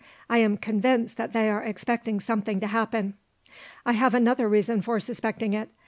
I 0.31 0.39
am 0.39 0.57
convinced 0.57 1.17
that 1.17 1.31
they 1.31 1.47
are 1.47 1.61
expecting 1.61 2.19
something 2.19 2.59
to 2.61 2.65
happen. 2.65 3.13
"I 3.85 3.91
have 3.91 4.15
another 4.15 4.49
reason 4.49 4.81
for 4.81 4.99
suspecting 4.99 5.53
it. 5.53 5.69